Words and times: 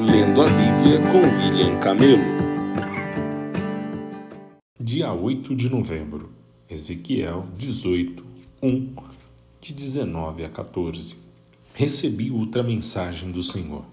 Lendo 0.00 0.42
a 0.42 0.44
Bíblia 0.44 1.00
com 1.10 1.18
William 1.18 1.80
Camelo. 1.80 2.22
Dia 4.78 5.12
8 5.12 5.56
de 5.56 5.68
novembro, 5.68 6.30
Ezequiel 6.70 7.44
18, 7.56 8.24
1, 8.62 8.94
de 9.60 9.72
19 9.72 10.44
a 10.44 10.48
14. 10.48 11.16
Recebi 11.74 12.30
outra 12.30 12.62
mensagem 12.62 13.32
do 13.32 13.42
Senhor. 13.42 13.84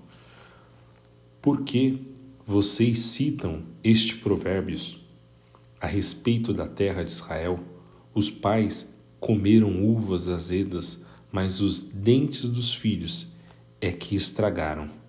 Por 1.41 1.63
que 1.63 1.99
vocês 2.45 2.99
citam 2.99 3.63
este 3.83 4.17
provérbios 4.17 5.03
a 5.81 5.87
respeito 5.87 6.53
da 6.53 6.67
terra 6.67 7.01
de 7.01 7.11
Israel? 7.11 7.59
Os 8.13 8.29
pais 8.29 8.95
comeram 9.19 9.83
uvas 9.83 10.29
azedas, 10.29 11.03
mas 11.31 11.61
os 11.61 11.81
dentes 11.81 12.47
dos 12.47 12.75
filhos 12.75 13.37
é 13.81 13.91
que 13.91 14.15
estragaram. 14.15 15.03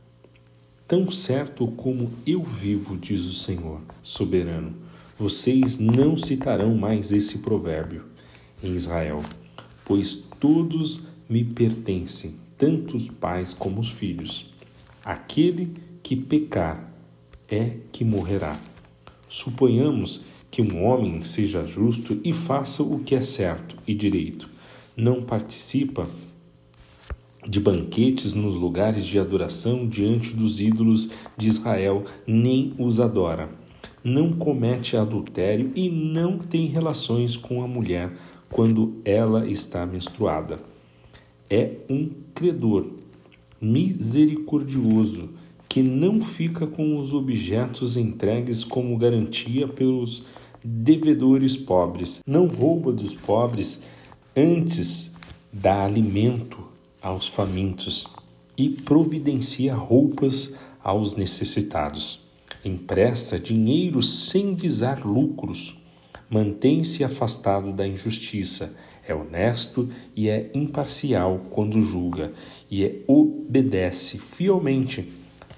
Tão 0.89 1.11
certo 1.11 1.67
como 1.67 2.13
eu 2.25 2.45
vivo, 2.45 2.97
diz 2.97 3.25
o 3.25 3.35
Senhor, 3.35 3.81
soberano, 4.05 4.73
vocês 5.19 5.81
não 5.81 6.17
citarão 6.17 6.77
mais 6.77 7.11
esse 7.11 7.39
provérbio 7.39 8.05
em 8.63 8.73
Israel, 8.73 9.21
pois 9.85 10.29
todos 10.39 11.09
me 11.29 11.43
pertencem, 11.43 12.37
tanto 12.57 12.97
os 12.97 13.09
pais 13.09 13.53
como 13.53 13.81
os 13.81 13.91
filhos. 13.91 14.53
Aquele 15.05 15.75
que 16.05 16.15
pecar 16.15 16.93
é 17.49 17.79
que 17.91 18.05
morrerá. 18.05 18.57
Suponhamos 19.29 20.23
que 20.53 20.63
um 20.63 20.85
homem 20.85 21.25
seja 21.25 21.65
justo 21.65 22.21
e 22.23 22.33
faça 22.33 22.85
o 22.85 23.01
que 23.01 23.17
é 23.17 23.23
certo 23.23 23.77
e 23.89 23.93
direito. 23.93 24.49
Não 24.97 25.21
participa 25.21 26.09
de 27.49 27.61
banquetes 27.61 28.35
nos 28.35 28.57
lugares 28.57 29.07
de 29.07 29.19
adoração 29.19 29.87
diante 29.87 30.35
dos 30.35 30.61
ídolos 30.61 31.11
de 31.37 31.49
Israel, 31.49 32.05
nem 32.27 32.75
os 32.79 32.99
adora. 32.99 33.49
Não 34.03 34.33
comete 34.33 34.97
adultério 34.97 35.71
e 35.75 35.89
não 35.89 36.39
tem 36.39 36.67
relações 36.67 37.37
com 37.37 37.63
a 37.63 37.69
mulher 37.69 38.13
quando 38.51 39.01
ela 39.05 39.47
está 39.49 39.87
menstruada. 39.87 40.59
É 41.49 41.73
um 41.89 42.11
credor 42.35 42.87
misericordioso 43.61 45.31
que 45.69 45.83
não 45.83 46.21
fica 46.21 46.67
com 46.67 46.99
os 46.99 47.13
objetos 47.13 47.97
entregues 47.97 48.65
como 48.65 48.97
garantia 48.97 49.69
pelos 49.69 50.25
devedores 50.65 51.57
pobres. 51.57 52.21
Não 52.27 52.47
rouba 52.47 52.93
dos 52.93 53.15
pobres, 53.15 53.83
antes 54.37 55.13
dá 55.53 55.85
alimento 55.85 56.67
aos 57.07 57.29
famintos 57.29 58.09
e 58.59 58.69
providencia 58.69 59.77
roupas 59.77 60.57
aos 60.83 61.15
necessitados. 61.15 62.27
Empresta 62.65 63.39
dinheiro 63.39 64.03
sem 64.03 64.57
visar 64.57 65.07
lucros. 65.07 65.79
Mantém-se 66.29 67.05
afastado 67.05 67.73
da 67.73 67.87
injustiça. 67.87 68.75
É 69.07 69.15
honesto 69.15 69.89
e 70.17 70.29
é 70.29 70.51
imparcial 70.53 71.43
quando 71.51 71.81
julga, 71.81 72.33
e 72.69 72.83
é, 72.83 72.97
obedece 73.07 74.19
fielmente 74.19 75.09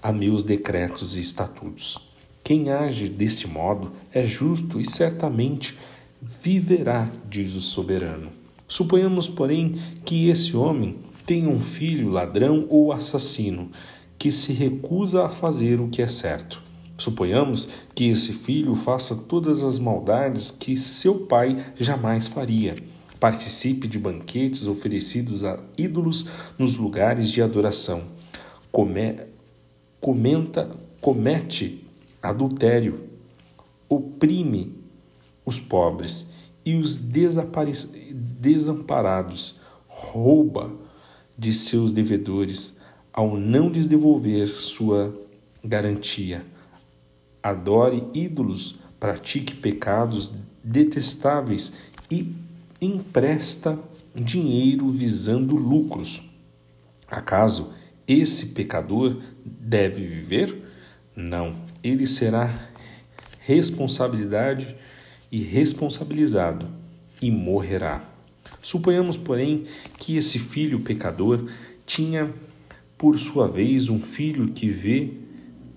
a 0.02 0.12
meus 0.12 0.42
decretos 0.42 1.16
e 1.16 1.20
estatutos. 1.22 2.10
Quem 2.44 2.68
age 2.68 3.08
deste 3.08 3.48
modo 3.48 3.92
é 4.12 4.26
justo 4.26 4.78
e 4.78 4.84
certamente 4.84 5.74
viverá, 6.20 7.10
diz 7.26 7.54
o 7.54 7.62
soberano. 7.62 8.28
Suponhamos, 8.66 9.30
porém, 9.30 9.80
que 10.04 10.28
esse 10.28 10.54
homem 10.54 10.98
tenha 11.28 11.48
um 11.50 11.60
filho 11.60 12.08
ladrão 12.08 12.66
ou 12.70 12.90
assassino 12.90 13.70
que 14.18 14.32
se 14.32 14.54
recusa 14.54 15.26
a 15.26 15.28
fazer 15.28 15.78
o 15.78 15.88
que 15.88 16.00
é 16.00 16.08
certo. 16.08 16.62
Suponhamos 16.96 17.68
que 17.94 18.08
esse 18.08 18.32
filho 18.32 18.74
faça 18.74 19.14
todas 19.14 19.62
as 19.62 19.78
maldades 19.78 20.50
que 20.50 20.74
seu 20.74 21.26
pai 21.26 21.62
jamais 21.78 22.28
faria. 22.28 22.74
Participe 23.20 23.86
de 23.86 23.98
banquetes 23.98 24.66
oferecidos 24.66 25.44
a 25.44 25.60
ídolos 25.76 26.24
nos 26.58 26.76
lugares 26.76 27.28
de 27.28 27.42
adoração. 27.42 28.04
Come, 28.72 29.16
comenta, 30.00 30.70
comete 30.98 31.84
adultério, 32.22 33.00
oprime 33.86 34.74
os 35.44 35.60
pobres 35.60 36.30
e 36.64 36.74
os 36.76 36.96
desamparados, 38.40 39.60
rouba 39.86 40.87
de 41.38 41.52
seus 41.52 41.92
devedores 41.92 42.78
ao 43.12 43.36
não 43.36 43.68
lhes 43.68 43.86
devolver 43.86 44.48
sua 44.48 45.14
garantia. 45.64 46.44
Adore 47.42 48.04
ídolos, 48.12 48.76
pratique 48.98 49.54
pecados 49.54 50.32
detestáveis 50.62 51.74
e 52.10 52.34
empresta 52.80 53.78
dinheiro 54.14 54.90
visando 54.90 55.56
lucros. 55.56 56.28
Acaso 57.06 57.72
esse 58.06 58.46
pecador 58.46 59.22
deve 59.44 60.06
viver? 60.06 60.64
Não, 61.14 61.54
ele 61.82 62.06
será 62.06 62.68
responsabilidade 63.40 64.76
e 65.30 65.42
responsabilizado 65.42 66.68
e 67.20 67.30
morrerá. 67.30 68.04
Suponhamos, 68.60 69.16
porém, 69.16 69.64
que 69.98 70.16
esse 70.16 70.38
filho 70.38 70.80
pecador 70.80 71.44
tinha, 71.86 72.32
por 72.96 73.18
sua 73.18 73.48
vez, 73.48 73.88
um 73.88 74.00
filho 74.00 74.48
que 74.48 74.68
vê 74.68 75.10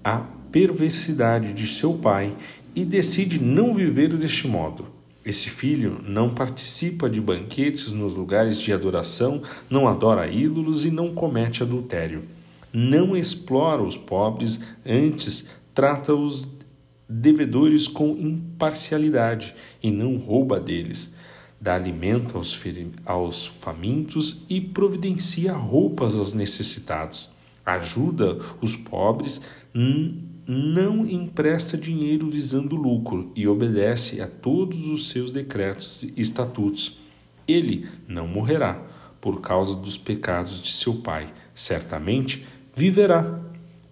a 0.03 0.17
perversidade 0.51 1.53
de 1.53 1.67
seu 1.67 1.93
pai 1.93 2.35
e 2.75 2.83
decide 2.83 3.39
não 3.39 3.73
viver 3.73 4.15
deste 4.17 4.47
modo. 4.47 4.87
Esse 5.23 5.49
filho 5.49 6.01
não 6.07 6.31
participa 6.31 7.07
de 7.07 7.21
banquetes 7.21 7.91
nos 7.93 8.15
lugares 8.15 8.57
de 8.57 8.73
adoração, 8.73 9.41
não 9.69 9.87
adora 9.87 10.27
ídolos 10.27 10.83
e 10.83 10.89
não 10.89 11.13
comete 11.13 11.61
adultério. 11.61 12.23
Não 12.73 13.15
explora 13.15 13.83
os 13.83 13.95
pobres, 13.95 14.59
antes 14.83 15.49
trata 15.75 16.13
os 16.15 16.57
devedores 17.07 17.87
com 17.87 18.17
imparcialidade 18.17 19.53
e 19.83 19.91
não 19.91 20.15
rouba 20.17 20.59
deles. 20.59 21.13
Dá 21.61 21.75
alimento 21.75 22.37
aos, 22.37 22.59
aos 23.05 23.45
famintos 23.45 24.45
e 24.49 24.59
providencia 24.59 25.53
roupas 25.53 26.15
aos 26.15 26.33
necessitados. 26.33 27.29
Ajuda 27.63 28.39
os 28.59 28.75
pobres, 28.75 29.39
não 30.47 31.05
empresta 31.05 31.77
dinheiro 31.77 32.27
visando 32.27 32.75
lucro 32.75 33.31
e 33.35 33.47
obedece 33.47 34.21
a 34.21 34.27
todos 34.27 34.87
os 34.87 35.09
seus 35.09 35.31
decretos 35.31 36.01
e 36.01 36.13
estatutos. 36.17 36.99
Ele 37.47 37.87
não 38.07 38.27
morrerá 38.27 38.83
por 39.21 39.39
causa 39.39 39.75
dos 39.75 39.97
pecados 39.97 40.59
de 40.63 40.71
seu 40.71 40.95
pai, 40.95 41.31
certamente 41.53 42.43
viverá. 42.75 43.39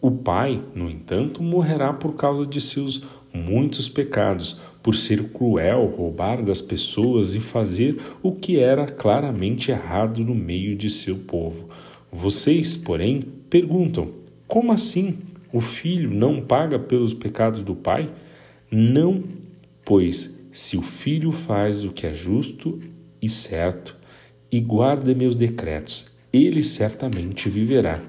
O 0.02 0.10
pai, 0.10 0.64
no 0.74 0.90
entanto, 0.90 1.44
morrerá 1.44 1.94
por 1.94 2.16
causa 2.16 2.48
de 2.48 2.60
seus 2.60 3.04
muitos 3.34 3.88
pecados, 3.88 4.60
por 4.82 4.96
ser 4.96 5.30
cruel, 5.30 5.86
roubar 5.86 6.42
das 6.42 6.62
pessoas 6.62 7.36
e 7.36 7.40
fazer 7.40 8.00
o 8.24 8.32
que 8.32 8.60
era 8.60 8.88
claramente 8.88 9.72
errado 9.72 10.24
no 10.24 10.34
meio 10.34 10.76
de 10.76 10.90
seu 10.90 11.18
povo. 11.18 11.70
Vocês, 12.12 12.78
porém, 12.78 13.22
perguntam: 13.50 14.10
como 14.48 14.72
assim? 14.72 15.20
O 15.52 15.62
filho 15.62 16.12
não 16.12 16.42
paga 16.42 16.78
pelos 16.78 17.14
pecados 17.14 17.62
do 17.62 17.76
pai? 17.76 18.12
Não, 18.72 19.24
pois 19.84 20.40
se 20.52 20.78
o 20.78 20.82
filho 20.82 21.32
faz 21.32 21.84
o 21.84 21.92
que 21.92 22.06
é 22.06 22.14
justo 22.14 22.80
e 23.22 23.28
certo 23.28 23.98
e 24.52 24.60
guarda 24.60 25.14
meus 25.14 25.36
decretos, 25.36 26.18
ele 26.34 26.64
certamente 26.64 27.50
viverá. 27.50 28.02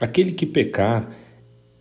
Aquele 0.00 0.32
que 0.32 0.46
pecar 0.46 1.14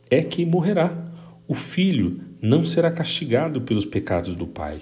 é 0.09 0.21
que 0.23 0.45
morrerá. 0.45 1.02
O 1.45 1.55
filho 1.55 2.21
não 2.41 2.65
será 2.65 2.89
castigado 2.89 3.61
pelos 3.61 3.83
pecados 3.85 4.33
do 4.33 4.47
pai, 4.47 4.81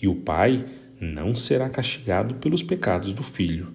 e 0.00 0.06
o 0.06 0.14
pai 0.14 0.64
não 1.00 1.34
será 1.34 1.70
castigado 1.70 2.34
pelos 2.34 2.62
pecados 2.62 3.14
do 3.14 3.22
filho. 3.22 3.68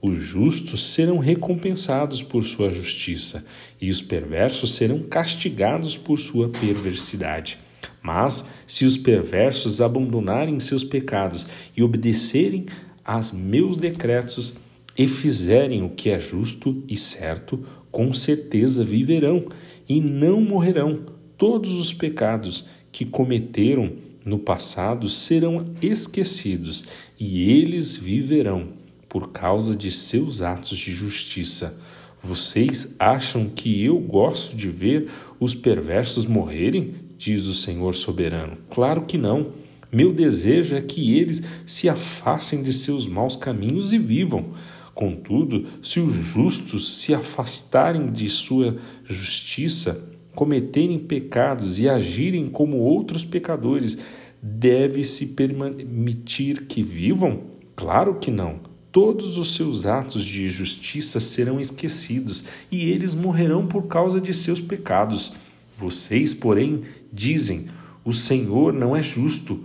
Os 0.00 0.18
justos 0.18 0.84
serão 0.86 1.18
recompensados 1.18 2.22
por 2.22 2.44
sua 2.44 2.72
justiça, 2.72 3.44
e 3.80 3.90
os 3.90 4.00
perversos 4.00 4.72
serão 4.74 5.00
castigados 5.00 5.96
por 5.96 6.18
sua 6.18 6.48
perversidade. 6.48 7.58
Mas, 8.02 8.46
se 8.66 8.84
os 8.84 8.96
perversos 8.96 9.80
abandonarem 9.80 10.58
seus 10.58 10.82
pecados 10.82 11.46
e 11.76 11.82
obedecerem 11.82 12.66
aos 13.04 13.32
meus 13.32 13.76
decretos 13.76 14.54
e 14.96 15.06
fizerem 15.06 15.82
o 15.82 15.90
que 15.90 16.10
é 16.10 16.18
justo 16.18 16.82
e 16.88 16.96
certo, 16.96 17.64
com 17.90 18.12
certeza 18.14 18.82
viverão 18.82 19.46
e 19.88 20.00
não 20.00 20.40
morrerão. 20.40 21.21
Todos 21.42 21.72
os 21.72 21.92
pecados 21.92 22.66
que 22.92 23.04
cometeram 23.04 23.94
no 24.24 24.38
passado 24.38 25.10
serão 25.10 25.74
esquecidos 25.82 26.84
e 27.18 27.50
eles 27.50 27.96
viverão 27.96 28.68
por 29.08 29.32
causa 29.32 29.74
de 29.74 29.90
seus 29.90 30.40
atos 30.40 30.78
de 30.78 30.92
justiça. 30.92 31.76
Vocês 32.22 32.94
acham 32.96 33.48
que 33.48 33.84
eu 33.84 33.98
gosto 33.98 34.56
de 34.56 34.70
ver 34.70 35.10
os 35.40 35.52
perversos 35.52 36.26
morrerem? 36.26 36.94
Diz 37.18 37.46
o 37.46 37.54
Senhor 37.54 37.96
soberano. 37.96 38.56
Claro 38.70 39.02
que 39.02 39.18
não. 39.18 39.50
Meu 39.90 40.12
desejo 40.12 40.76
é 40.76 40.80
que 40.80 41.18
eles 41.18 41.42
se 41.66 41.88
afastem 41.88 42.62
de 42.62 42.72
seus 42.72 43.08
maus 43.08 43.34
caminhos 43.34 43.92
e 43.92 43.98
vivam. 43.98 44.54
Contudo, 44.94 45.66
se 45.82 45.98
os 45.98 46.14
justos 46.14 46.98
se 46.98 47.12
afastarem 47.12 48.12
de 48.12 48.28
sua 48.30 48.78
justiça, 49.04 50.12
cometerem 50.34 50.98
pecados 50.98 51.78
e 51.78 51.88
agirem 51.88 52.48
como 52.48 52.78
outros 52.78 53.24
pecadores, 53.24 53.98
deve-se 54.42 55.26
permitir 55.26 56.66
que 56.66 56.82
vivam? 56.82 57.42
Claro 57.76 58.16
que 58.16 58.30
não. 58.30 58.60
Todos 58.90 59.38
os 59.38 59.54
seus 59.54 59.86
atos 59.86 60.22
de 60.22 60.50
justiça 60.50 61.18
serão 61.18 61.58
esquecidos 61.58 62.44
e 62.70 62.90
eles 62.90 63.14
morrerão 63.14 63.66
por 63.66 63.86
causa 63.86 64.20
de 64.20 64.34
seus 64.34 64.60
pecados. 64.60 65.34
Vocês, 65.78 66.34
porém, 66.34 66.82
dizem: 67.10 67.68
O 68.04 68.12
Senhor 68.12 68.72
não 68.72 68.94
é 68.94 69.02
justo. 69.02 69.64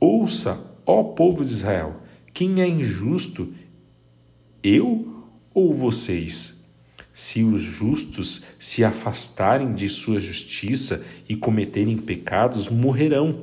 Ouça, 0.00 0.58
ó 0.84 1.02
povo 1.02 1.44
de 1.44 1.52
Israel, 1.52 2.02
quem 2.32 2.60
é 2.60 2.68
injusto? 2.68 3.52
Eu 4.62 5.24
ou 5.54 5.72
vocês? 5.72 6.55
Se 7.18 7.42
os 7.42 7.62
justos 7.62 8.42
se 8.58 8.84
afastarem 8.84 9.72
de 9.72 9.88
sua 9.88 10.20
justiça 10.20 11.02
e 11.26 11.34
cometerem 11.34 11.96
pecados, 11.96 12.68
morrerão. 12.68 13.40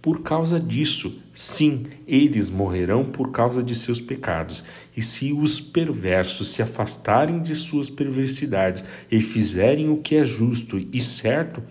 Por 0.00 0.22
causa 0.22 0.58
disso, 0.58 1.20
sim, 1.34 1.84
eles 2.08 2.48
morrerão 2.48 3.04
por 3.04 3.30
causa 3.30 3.62
de 3.62 3.74
seus 3.74 4.00
pecados. 4.00 4.64
E 4.96 5.02
se 5.02 5.34
os 5.34 5.60
perversos 5.60 6.48
se 6.48 6.62
afastarem 6.62 7.42
de 7.42 7.54
suas 7.54 7.90
perversidades 7.90 8.82
e 9.12 9.20
fizerem 9.20 9.90
o 9.90 9.98
que 9.98 10.16
é 10.16 10.24
justo 10.24 10.78
e 10.90 10.98
certo, 10.98 11.62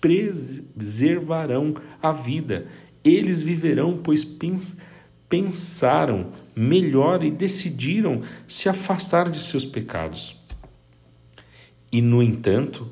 preservarão 0.00 1.74
a 2.00 2.12
vida. 2.12 2.68
Eles 3.02 3.42
viverão, 3.42 3.98
pois 4.00 4.24
pensaram 5.28 6.30
melhor 6.54 7.24
e 7.24 7.30
decidiram 7.32 8.22
se 8.46 8.68
afastar 8.68 9.28
de 9.28 9.40
seus 9.40 9.64
pecados. 9.64 10.45
E, 11.92 12.02
no 12.02 12.22
entanto, 12.22 12.90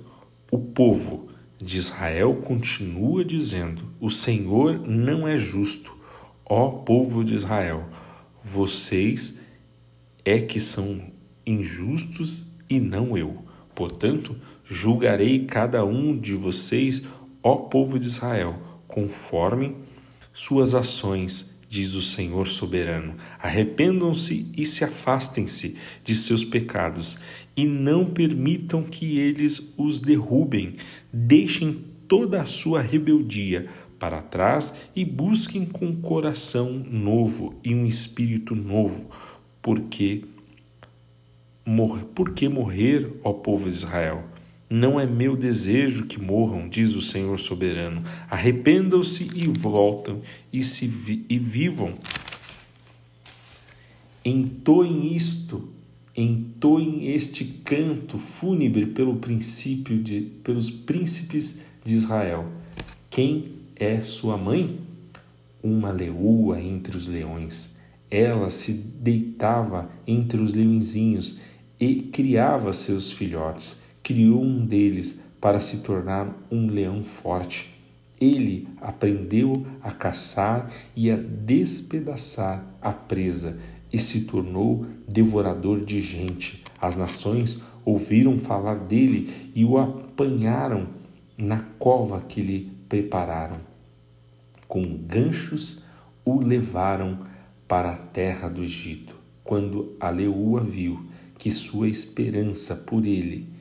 o 0.50 0.58
povo 0.58 1.28
de 1.58 1.78
Israel 1.78 2.36
continua 2.36 3.24
dizendo: 3.24 3.84
O 4.00 4.10
Senhor 4.10 4.78
não 4.86 5.26
é 5.26 5.38
justo, 5.38 5.96
ó 6.44 6.68
povo 6.68 7.24
de 7.24 7.34
Israel. 7.34 7.88
Vocês 8.42 9.40
é 10.24 10.40
que 10.40 10.60
são 10.60 11.12
injustos 11.46 12.46
e 12.68 12.78
não 12.78 13.16
eu. 13.16 13.44
Portanto, 13.74 14.36
julgarei 14.64 15.44
cada 15.44 15.84
um 15.84 16.16
de 16.16 16.34
vocês, 16.34 17.04
ó 17.42 17.56
povo 17.56 17.98
de 17.98 18.06
Israel, 18.06 18.58
conforme 18.86 19.76
suas 20.32 20.74
ações 20.74 21.53
diz 21.74 21.96
o 21.96 22.02
Senhor 22.02 22.46
soberano. 22.46 23.16
Arrependam-se 23.42 24.46
e 24.56 24.64
se 24.64 24.84
afastem-se 24.84 25.76
de 26.04 26.14
seus 26.14 26.44
pecados, 26.44 27.18
e 27.56 27.64
não 27.64 28.06
permitam 28.06 28.84
que 28.84 29.18
eles 29.18 29.72
os 29.76 29.98
derrubem. 29.98 30.76
Deixem 31.12 31.84
toda 32.06 32.40
a 32.40 32.46
sua 32.46 32.80
rebeldia 32.80 33.66
para 33.98 34.22
trás 34.22 34.72
e 34.94 35.04
busquem 35.04 35.66
com 35.66 35.86
um 35.86 36.00
coração 36.00 36.72
novo 36.88 37.58
e 37.64 37.74
um 37.74 37.84
espírito 37.84 38.54
novo, 38.54 39.10
porque 39.60 40.22
porque 42.14 42.48
morrer, 42.48 43.18
ó 43.24 43.32
povo 43.32 43.68
de 43.68 43.74
Israel? 43.74 44.22
Não 44.68 44.98
é 44.98 45.06
meu 45.06 45.36
desejo 45.36 46.06
que 46.06 46.18
morram, 46.18 46.68
diz 46.68 46.94
o 46.94 47.02
Senhor 47.02 47.38
soberano. 47.38 48.02
Arrependam-se 48.30 49.28
e 49.34 49.46
voltam 49.46 50.22
e 50.52 50.64
se 50.64 50.86
vi 50.86 51.24
e 51.28 51.38
vivam. 51.38 51.92
Entoem 54.24 55.14
isto, 55.14 55.68
entoem 56.16 57.10
este 57.14 57.44
canto 57.44 58.18
fúnebre 58.18 58.86
pelo 58.86 59.16
princípio 59.16 60.02
de 60.02 60.22
pelos 60.42 60.70
príncipes 60.70 61.60
de 61.84 61.92
Israel. 61.92 62.46
Quem 63.10 63.56
é 63.76 64.02
sua 64.02 64.38
mãe? 64.38 64.80
Uma 65.62 65.90
leoa 65.90 66.60
entre 66.60 66.96
os 66.96 67.06
leões. 67.06 67.76
Ela 68.10 68.48
se 68.48 68.72
deitava 68.72 69.90
entre 70.06 70.40
os 70.40 70.54
leõezinhos 70.54 71.38
e 71.78 71.96
criava 71.96 72.72
seus 72.72 73.12
filhotes 73.12 73.83
criou 74.04 74.44
um 74.44 74.64
deles 74.64 75.24
para 75.40 75.60
se 75.60 75.78
tornar 75.78 76.32
um 76.50 76.68
leão 76.68 77.02
forte. 77.02 77.74
Ele 78.20 78.68
aprendeu 78.80 79.66
a 79.82 79.90
caçar 79.90 80.70
e 80.94 81.10
a 81.10 81.16
despedaçar 81.16 82.64
a 82.80 82.92
presa 82.92 83.58
e 83.92 83.98
se 83.98 84.26
tornou 84.26 84.86
devorador 85.08 85.84
de 85.84 86.00
gente. 86.00 86.62
As 86.80 86.96
nações 86.96 87.62
ouviram 87.84 88.38
falar 88.38 88.76
dele 88.76 89.50
e 89.54 89.64
o 89.64 89.78
apanharam 89.78 90.86
na 91.36 91.60
cova 91.78 92.20
que 92.20 92.40
lhe 92.40 92.72
prepararam. 92.88 93.58
Com 94.68 94.96
ganchos 94.98 95.82
o 96.24 96.40
levaram 96.40 97.20
para 97.66 97.90
a 97.90 97.96
terra 97.96 98.48
do 98.48 98.62
Egito. 98.62 99.16
Quando 99.42 99.96
a 99.98 100.10
leoa 100.10 100.62
viu 100.62 101.06
que 101.38 101.50
sua 101.50 101.88
esperança 101.88 102.74
por 102.76 103.04
ele 103.06 103.53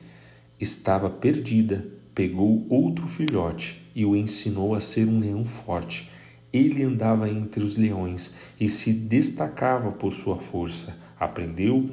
estava 0.64 1.10
perdida, 1.10 1.86
pegou 2.14 2.66
outro 2.70 3.06
filhote 3.06 3.82
e 3.94 4.04
o 4.04 4.16
ensinou 4.16 4.74
a 4.74 4.80
ser 4.80 5.06
um 5.06 5.20
leão 5.20 5.44
forte. 5.44 6.10
Ele 6.52 6.82
andava 6.82 7.28
entre 7.28 7.62
os 7.62 7.76
leões 7.76 8.34
e 8.58 8.68
se 8.68 8.92
destacava 8.92 9.92
por 9.92 10.12
sua 10.12 10.36
força. 10.36 10.96
Aprendeu 11.20 11.90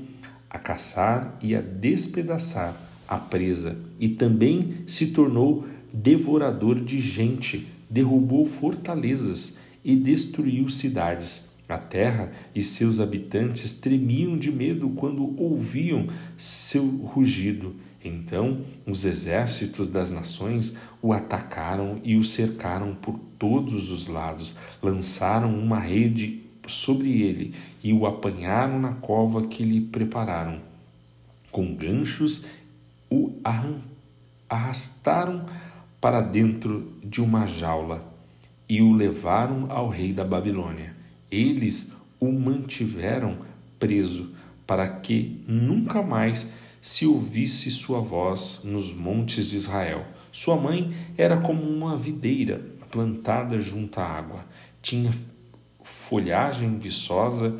a 0.49 0.57
caçar 0.57 1.37
e 1.41 1.55
a 1.55 1.61
despedaçar 1.61 2.75
a 3.07 3.17
presa 3.17 3.77
e 3.99 4.09
também 4.09 4.77
se 4.87 5.07
tornou 5.07 5.67
devorador 5.93 6.79
de 6.79 6.99
gente, 6.99 7.67
derrubou 7.89 8.45
fortalezas 8.45 9.57
e 9.83 9.95
destruiu 9.95 10.69
cidades. 10.69 11.49
A 11.67 11.77
terra 11.77 12.31
e 12.53 12.61
seus 12.61 12.99
habitantes 12.99 13.73
tremiam 13.73 14.37
de 14.37 14.51
medo 14.51 14.89
quando 14.89 15.39
ouviam 15.41 16.07
seu 16.37 16.85
rugido 16.85 17.75
então 18.03 18.61
os 18.85 19.05
exércitos 19.05 19.89
das 19.89 20.09
nações 20.09 20.77
o 21.01 21.13
atacaram 21.13 21.99
e 22.03 22.15
o 22.15 22.23
cercaram 22.23 22.95
por 22.95 23.19
todos 23.37 23.91
os 23.91 24.07
lados, 24.07 24.57
lançaram 24.81 25.57
uma 25.57 25.79
rede 25.79 26.41
sobre 26.67 27.21
ele 27.21 27.53
e 27.83 27.93
o 27.93 28.05
apanharam 28.05 28.79
na 28.79 28.93
cova 28.93 29.47
que 29.47 29.63
lhe 29.63 29.81
prepararam. 29.81 30.59
Com 31.51 31.75
ganchos 31.75 32.43
o 33.09 33.33
arrastaram 34.49 35.45
para 35.99 36.21
dentro 36.21 36.93
de 37.03 37.21
uma 37.21 37.45
jaula 37.45 38.03
e 38.67 38.81
o 38.81 38.93
levaram 38.93 39.67
ao 39.69 39.89
rei 39.89 40.13
da 40.13 40.23
Babilônia. 40.23 40.95
Eles 41.29 41.93
o 42.19 42.31
mantiveram 42.31 43.39
preso 43.77 44.31
para 44.65 44.87
que 44.87 45.43
nunca 45.47 46.01
mais 46.01 46.47
se 46.81 47.05
ouvisse 47.05 47.69
sua 47.69 48.01
voz 48.01 48.61
nos 48.63 48.91
montes 48.91 49.47
de 49.47 49.55
Israel. 49.55 50.03
Sua 50.31 50.57
mãe 50.57 50.93
era 51.17 51.37
como 51.37 51.61
uma 51.61 51.95
videira 51.95 52.65
plantada 52.89 53.61
junto 53.61 53.99
à 53.99 54.03
água, 54.03 54.45
tinha 54.81 55.13
folhagem 55.83 56.77
viçosa 56.79 57.55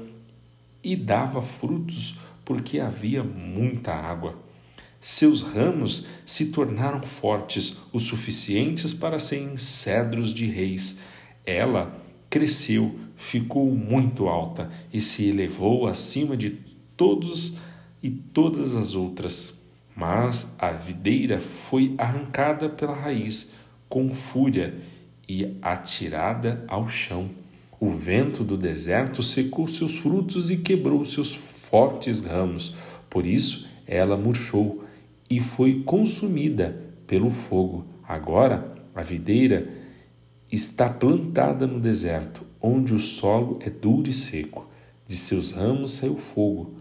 e 0.84 0.96
dava 0.96 1.42
frutos 1.42 2.18
porque 2.44 2.80
havia 2.80 3.24
muita 3.24 3.94
água. 3.94 4.38
Seus 5.00 5.42
ramos 5.42 6.06
se 6.26 6.48
tornaram 6.48 7.02
fortes 7.02 7.82
o 7.94 8.00
suficientes 8.00 8.94
para 8.94 9.20
serem 9.20 9.58
cedros 9.58 10.34
de 10.34 10.46
reis. 10.46 11.00
Ela 11.46 12.00
cresceu, 12.30 13.00
ficou 13.16 13.72
muito 13.74 14.28
alta 14.28 14.72
e 14.94 15.02
se 15.02 15.30
elevou 15.30 15.88
acima 15.88 16.38
de 16.38 16.52
todos 16.96 17.58
e 18.02 18.10
todas 18.10 18.76
as 18.76 18.96
outras. 18.96 19.62
Mas 19.96 20.54
a 20.58 20.72
videira 20.72 21.40
foi 21.40 21.94
arrancada 21.98 22.70
pela 22.70 22.96
raiz 22.96 23.54
com 23.88 24.14
fúria 24.14 24.74
e 25.28 25.58
atirada 25.62 26.64
ao 26.68 26.88
chão. 26.88 27.30
O 27.80 27.90
vento 27.90 28.44
do 28.44 28.58
deserto 28.58 29.22
secou 29.22 29.68
seus 29.68 29.98
frutos 29.98 30.50
e 30.50 30.58
quebrou 30.58 31.04
seus 31.04 31.34
fortes 31.34 32.22
ramos. 32.22 32.76
Por 33.10 33.26
isso 33.26 33.68
ela 33.86 34.16
murchou 34.16 34.86
e 35.30 35.42
foi 35.42 35.84
consumida 35.84 36.82
pelo 37.06 37.30
fogo. 37.30 37.86
Agora 38.08 38.76
a 38.96 39.04
videira 39.04 39.70
está 40.52 40.90
plantada 40.90 41.66
no 41.66 41.80
deserto, 41.80 42.46
onde 42.62 42.94
o 42.94 43.00
solo 43.00 43.60
é 43.62 43.70
duro 43.70 44.10
e 44.10 44.14
seco. 44.14 44.70
De 45.08 45.16
seus 45.16 45.52
ramos 45.52 45.94
saiu 45.94 46.16
fogo 46.18 46.76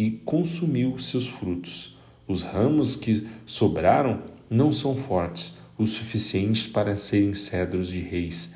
e 0.00 0.12
consumiu 0.24 0.98
seus 0.98 1.28
frutos. 1.28 1.98
Os 2.26 2.42
ramos 2.42 2.96
que 2.96 3.28
sobraram 3.44 4.22
não 4.48 4.72
são 4.72 4.96
fortes 4.96 5.58
o 5.76 5.84
suficiente 5.84 6.70
para 6.70 6.96
serem 6.96 7.34
cedros 7.34 7.88
de 7.88 8.00
reis. 8.00 8.54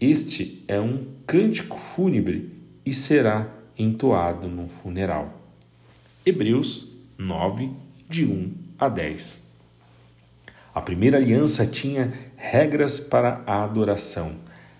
Este 0.00 0.62
é 0.68 0.80
um 0.80 1.04
cântico 1.26 1.76
fúnebre 1.76 2.52
e 2.86 2.94
será 2.94 3.52
entoado 3.76 4.46
no 4.46 4.68
funeral. 4.68 5.52
Hebreus 6.24 6.86
9, 7.18 7.70
de 8.08 8.24
1 8.24 8.52
a 8.78 8.88
10. 8.88 9.50
A 10.72 10.80
primeira 10.80 11.16
aliança 11.16 11.66
tinha 11.66 12.12
regras 12.36 13.00
para 13.00 13.42
a 13.44 13.64
adoração, 13.64 14.36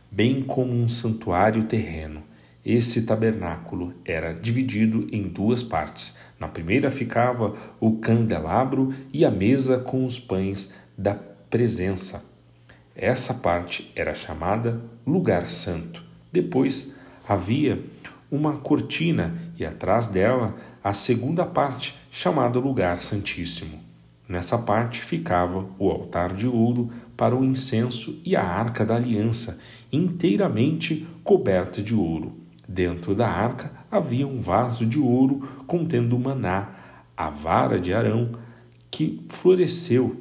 bem 0.09 0.43
como 0.43 0.73
um 0.73 0.89
santuário 0.89 1.65
terreno. 1.65 2.23
Esse 2.65 3.03
tabernáculo 3.03 3.95
era 4.05 4.35
dividido 4.35 5.07
em 5.13 5.23
duas 5.23 5.63
partes. 5.63 6.19
Na 6.39 6.49
primeira 6.49 6.91
ficava 6.91 7.55
o 7.81 7.99
candelabro 7.99 8.93
e 9.13 9.25
a 9.25 9.31
mesa 9.31 9.79
com 9.79 10.05
os 10.05 10.19
pães 10.19 10.75
da 10.97 11.15
presença. 11.15 12.25
Essa 12.95 13.33
parte 13.33 13.93
era 13.95 14.15
chamada 14.15 14.83
lugar 15.07 15.49
santo. 15.49 16.03
Depois 16.33 16.95
havia 17.29 17.83
uma 18.31 18.57
cortina 18.57 19.35
e 19.57 19.65
atrás 19.65 20.09
dela 20.09 20.55
a 20.83 20.93
segunda 20.93 21.47
parte, 21.47 21.97
chamada 22.11 22.59
lugar 22.59 23.03
santíssimo. 23.03 23.79
Nessa 24.29 24.59
parte 24.59 25.01
ficava 25.01 25.67
o 25.79 25.91
altar 25.91 26.35
de 26.35 26.47
ouro 26.47 26.91
para 27.17 27.35
o 27.35 27.45
incenso 27.45 28.21
e 28.25 28.37
a 28.37 28.43
arca 28.43 28.85
da 28.85 28.97
aliança, 28.97 29.59
inteiramente 29.91 31.07
coberta 31.25 31.83
de 31.83 31.95
ouro. 31.95 32.48
Dentro 32.69 33.15
da 33.15 33.27
arca 33.27 33.73
havia 33.91 34.29
um 34.29 34.41
vaso 34.41 34.85
de 34.85 34.99
ouro 34.99 35.49
contendo 35.67 36.19
maná, 36.19 36.75
a 37.17 37.31
vara 37.31 37.81
de 37.81 37.95
Arão 37.95 38.33
que 38.91 39.25
floresceu 39.31 40.21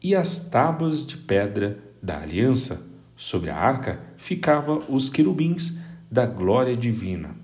e 0.00 0.14
as 0.14 0.48
tábuas 0.48 1.04
de 1.04 1.16
pedra 1.16 1.76
da 2.00 2.20
aliança. 2.20 2.86
Sobre 3.16 3.50
a 3.50 3.56
arca 3.56 4.00
ficavam 4.16 4.84
os 4.88 5.10
querubins 5.10 5.80
da 6.08 6.24
glória 6.24 6.76
divina, 6.76 7.34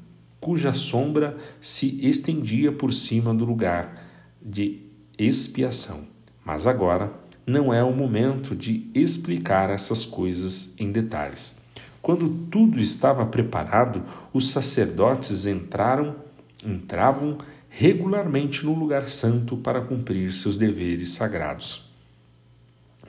cuja 0.41 0.73
sombra 0.73 1.37
se 1.61 1.99
estendia 2.09 2.71
por 2.71 2.93
cima 2.93 3.35
do 3.35 3.45
lugar 3.45 4.07
de 4.41 4.83
expiação. 5.19 6.07
Mas 6.45 6.69
agora 6.69 7.13
não 7.45 7.75
é 7.75 7.83
o 7.83 7.93
momento 7.93 8.55
de 8.55 8.89
explicar 8.95 9.69
essas 9.69 10.07
coisas 10.07 10.75
em 10.79 10.93
detalhes. 10.93 11.64
Quando 12.05 12.29
tudo 12.29 12.81
estava 12.81 13.27
preparado, 13.27 14.05
os 14.33 14.53
sacerdotes 14.53 15.45
entraram, 15.45 16.15
entravam 16.65 17.39
regularmente 17.69 18.65
no 18.65 18.79
lugar 18.79 19.11
santo 19.11 19.57
para 19.57 19.81
cumprir 19.81 20.33
seus 20.33 20.57
deveres 20.57 21.09
sagrados 21.09 21.85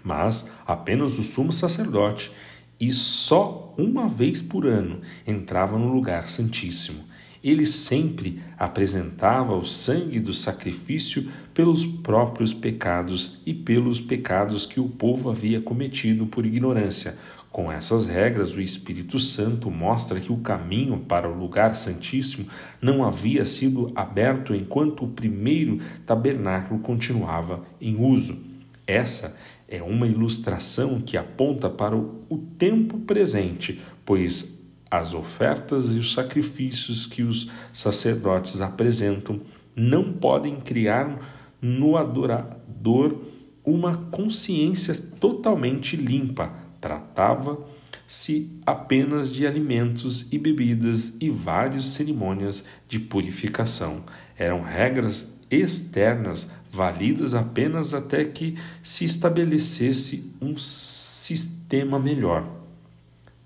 mas 0.05 0.47
apenas 0.67 1.17
o 1.17 1.23
sumo 1.23 1.51
sacerdote, 1.51 2.31
e 2.79 2.93
só 2.93 3.73
uma 3.77 4.07
vez 4.07 4.41
por 4.41 4.67
ano 4.67 5.01
entrava 5.25 5.79
no 5.79 5.91
lugar 5.91 6.29
santíssimo. 6.29 7.03
Ele 7.43 7.65
sempre 7.65 8.41
apresentava 8.57 9.55
o 9.55 9.65
sangue 9.65 10.19
do 10.19 10.33
sacrifício 10.33 11.31
pelos 11.53 11.85
próprios 11.85 12.53
pecados 12.53 13.41
e 13.45 13.53
pelos 13.53 13.99
pecados 13.99 14.65
que 14.65 14.79
o 14.79 14.89
povo 14.89 15.29
havia 15.29 15.61
cometido 15.61 16.25
por 16.25 16.45
ignorância. 16.45 17.17
Com 17.55 17.71
essas 17.71 18.05
regras, 18.05 18.53
o 18.53 18.59
Espírito 18.59 19.17
Santo 19.17 19.71
mostra 19.71 20.19
que 20.19 20.29
o 20.29 20.39
caminho 20.39 20.97
para 20.99 21.29
o 21.29 21.39
lugar 21.39 21.73
santíssimo 21.73 22.47
não 22.81 23.01
havia 23.01 23.45
sido 23.45 23.93
aberto 23.95 24.53
enquanto 24.53 25.05
o 25.05 25.07
primeiro 25.07 25.79
tabernáculo 26.05 26.81
continuava 26.81 27.63
em 27.79 27.95
uso. 27.95 28.37
Essa 28.85 29.37
é 29.69 29.81
uma 29.81 30.05
ilustração 30.05 30.99
que 30.99 31.15
aponta 31.15 31.69
para 31.69 31.95
o 31.95 32.45
tempo 32.57 32.99
presente, 32.99 33.79
pois 34.03 34.61
as 34.91 35.13
ofertas 35.13 35.95
e 35.95 35.99
os 35.99 36.11
sacrifícios 36.11 37.05
que 37.05 37.23
os 37.23 37.49
sacerdotes 37.71 38.59
apresentam 38.59 39.39
não 39.73 40.11
podem 40.11 40.59
criar 40.59 41.55
no 41.61 41.95
adorador 41.95 43.17
uma 43.63 43.95
consciência 44.11 44.93
totalmente 45.21 45.95
limpa. 45.95 46.64
Tratava-se 46.85 48.59
apenas 48.63 49.31
de 49.31 49.47
alimentos 49.47 50.31
e 50.31 50.37
bebidas 50.37 51.15
e 51.19 51.31
várias 51.31 51.85
cerimônias 51.85 52.63
de 52.87 52.99
purificação. 52.99 54.03
Eram 54.37 54.61
regras 54.61 55.27
externas 55.49 56.51
válidas 56.71 57.33
apenas 57.33 57.95
até 57.95 58.23
que 58.23 58.55
se 58.83 59.03
estabelecesse 59.03 60.31
um 60.39 60.59
sistema 60.59 61.97
melhor. 61.97 62.47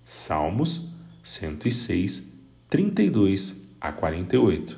Salmos 0.04 0.90
106, 1.24 2.34
32 2.70 3.62
a 3.80 3.94
48. 3.94 4.78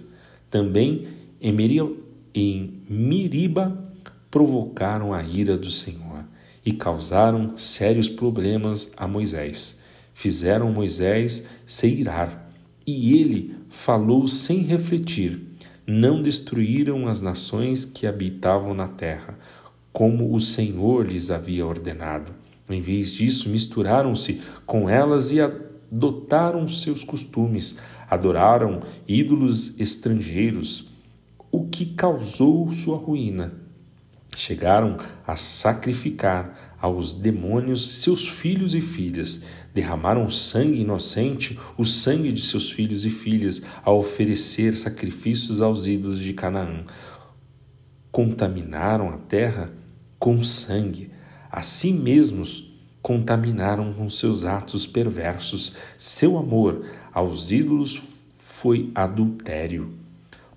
Também 0.52 1.08
em 1.42 2.84
Miriba 2.88 3.92
provocaram 4.30 5.16
a 5.16 5.24
ira 5.24 5.58
do 5.58 5.72
Senhor 5.72 6.30
e 6.66 6.72
causaram 6.72 7.58
sérios 7.58 8.08
problemas 8.08 8.92
a 8.96 9.08
Moisés. 9.08 9.82
Fizeram 10.14 10.72
Moisés 10.72 11.46
se 11.66 11.88
irar, 11.88 12.52
e 12.86 13.18
ele 13.20 13.56
falou 13.70 14.28
sem 14.28 14.60
refletir 14.60 15.52
não 15.92 16.22
destruíram 16.22 17.08
as 17.08 17.22
nações 17.22 17.86
que 17.86 18.08
habitavam 18.08 18.74
na 18.74 18.88
terra, 18.88 19.38
como 19.92 20.34
o 20.34 20.40
Senhor 20.40 21.06
lhes 21.06 21.32
havia 21.32 21.66
ordenado. 21.66 22.32
Em 22.70 22.82
vez 22.82 23.12
disso, 23.12 23.50
misturaram-se 23.50 24.42
com 24.66 24.90
elas 24.90 25.32
e 25.32 25.42
adotaram 25.42 26.68
seus 26.68 27.04
costumes, 27.04 27.78
adoraram 28.10 28.82
ídolos 29.08 29.78
estrangeiros, 29.80 30.90
o 31.52 31.68
que 31.68 31.88
causou 31.88 32.72
sua 32.72 32.98
ruína. 32.98 33.61
Chegaram 34.36 34.98
a 35.28 35.36
sacrificar 35.36 36.76
aos 36.82 37.14
demônios 37.14 38.02
seus 38.02 38.28
filhos 38.28 38.74
e 38.74 38.82
filhas, 38.82 39.44
derramaram 39.74 40.32
sangue 40.32 40.82
inocente, 40.82 41.60
o 41.78 41.86
sangue 41.86 42.32
de 42.32 42.42
seus 42.42 42.72
filhos 42.72 43.06
e 43.06 43.10
filhas, 43.10 43.62
a 43.84 43.92
oferecer 43.92 44.76
sacrifícios 44.76 45.62
aos 45.62 45.86
ídolos 45.86 46.20
de 46.20 46.34
Canaã. 46.34 46.86
Contaminaram 48.12 49.10
a 49.10 49.18
terra 49.18 49.72
com 50.18 50.42
sangue, 50.44 51.12
a 51.52 51.62
si 51.62 51.94
mesmos 51.94 52.72
contaminaram 53.02 53.94
com 53.94 54.10
seus 54.10 54.46
atos 54.46 54.86
perversos. 54.86 55.76
Seu 55.98 56.38
amor 56.38 56.86
aos 57.14 57.52
ídolos 57.52 58.02
foi 58.32 58.92
adultério. 58.94 59.92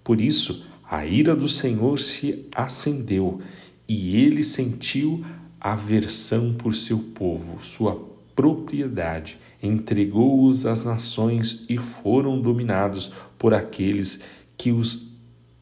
Por 0.03 0.21
isso, 0.21 0.65
a 0.89 1.07
ira 1.07 1.35
do 1.35 1.49
Senhor 1.49 1.99
se 1.99 2.47
acendeu 2.55 3.41
e 3.89 4.17
ele 4.17 4.43
sentiu 4.43 5.25
aversão 5.61 6.53
por 6.53 6.75
seu 6.75 6.99
povo, 6.99 7.63
sua 7.63 7.97
propriedade, 8.35 9.39
entregou-os 9.63 10.67
às 10.67 10.85
nações 10.85 11.65
e 11.69 11.79
foram 11.79 12.41
dominados 12.41 13.13
por 13.39 13.55
aqueles 13.55 14.21
que 14.57 14.73
os 14.73 15.09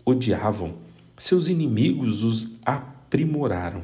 odiavam. 0.05 0.75
Seus 1.17 1.49
inimigos 1.49 2.23
os 2.23 2.59
aprimoraram 2.65 3.83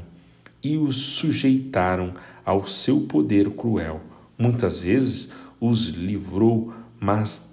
e 0.62 0.76
os 0.76 0.96
sujeitaram 0.96 2.14
ao 2.44 2.66
seu 2.66 3.02
poder 3.02 3.50
cruel. 3.50 4.00
Muitas 4.36 4.78
vezes 4.78 5.30
os 5.60 5.88
livrou, 5.88 6.72
mas 6.98 7.48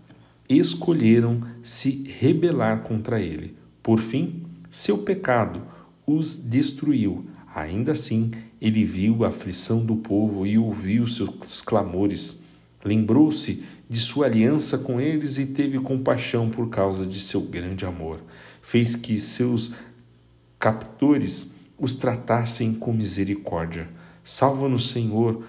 escolheram 0.50 1.42
se 1.62 2.04
rebelar 2.20 2.82
contra 2.82 3.20
ele. 3.20 3.56
Por 3.84 4.00
fim, 4.00 4.42
seu 4.70 5.00
pecado 5.00 5.62
os 6.06 6.38
destruiu. 6.38 7.26
Ainda 7.54 7.94
assim, 7.94 8.32
ele 8.60 8.84
viu 8.84 9.24
a 9.24 9.30
aflição 9.30 9.86
do 9.86 9.96
povo 9.96 10.46
e 10.46 10.58
ouviu 10.58 11.08
seus 11.08 11.62
clamores. 11.62 12.44
Lembrou-se 12.84 13.64
de 13.90 14.00
sua 14.00 14.26
aliança 14.26 14.78
com 14.78 15.00
eles 15.00 15.38
e 15.38 15.46
teve 15.46 15.80
compaixão 15.80 16.50
por 16.50 16.70
causa 16.70 17.06
de 17.06 17.20
seu 17.20 17.42
grande 17.42 17.86
amor. 17.86 18.20
Fez 18.62 18.96
que 18.96 19.20
seus 19.20 19.74
captores 20.60 21.54
os 21.78 21.94
tratassem 21.94 22.74
com 22.74 22.92
misericórdia. 22.92 23.90
Salva-nos, 24.24 24.90
Senhor, 24.90 25.44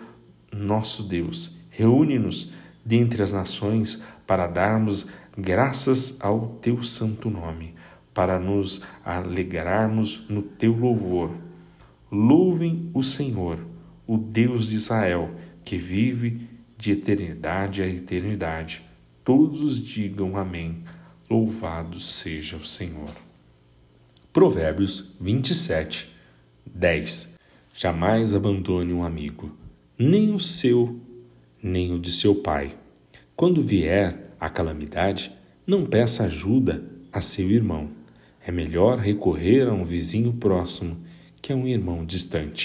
nosso 0.53 1.03
Deus. 1.05 1.57
Reúne-nos 1.71 2.53
dentre 2.85 3.23
as 3.23 3.33
nações 3.33 4.03
para 4.27 4.47
darmos 4.47 5.09
graças 5.37 6.17
ao 6.21 6.59
teu 6.61 6.83
santo 6.83 7.29
nome, 7.29 7.75
para 8.17 8.39
nos 8.39 8.81
alegrarmos 9.05 10.27
no 10.31 10.41
teu 10.41 10.73
louvor. 10.73 11.37
Louvem 12.11 12.91
o 12.95 13.03
Senhor, 13.03 13.59
o 14.07 14.17
Deus 14.17 14.71
de 14.71 14.77
Israel, 14.77 15.35
que 15.63 15.77
vive 15.77 16.49
de 16.79 16.93
eternidade 16.93 17.83
a 17.83 17.87
eternidade. 17.87 18.81
Todos 19.23 19.85
digam 19.85 20.35
amém. 20.35 20.83
Louvado 21.29 22.01
seja 22.01 22.57
o 22.57 22.65
Senhor. 22.65 23.11
Provérbios 24.33 25.13
27, 25.21 26.11
10 26.65 27.39
Jamais 27.75 28.33
abandone 28.33 28.95
um 28.95 29.05
amigo, 29.05 29.55
nem 29.99 30.35
o 30.35 30.41
seu, 30.41 30.99
nem 31.63 31.93
o 31.93 31.99
de 31.99 32.11
seu 32.11 32.37
pai. 32.37 32.79
Quando 33.37 33.61
vier 33.61 34.35
a 34.41 34.49
calamidade, 34.49 35.31
não 35.67 35.85
peça 35.85 36.25
ajuda 36.25 36.83
a 37.13 37.21
seu 37.21 37.51
irmão. 37.51 37.96
É 38.47 38.53
melhor 38.53 38.99
recorrer 38.99 39.67
a 39.67 39.73
um 39.73 39.85
vizinho 39.85 40.33
próximo 40.35 40.99
que 41.43 41.53
a 41.53 41.57
um 41.57 41.67
irmão 41.67 42.05
distante. 42.05 42.65